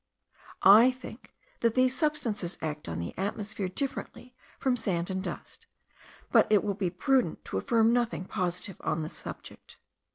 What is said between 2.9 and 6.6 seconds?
the atmosphere differently from sand and dust; but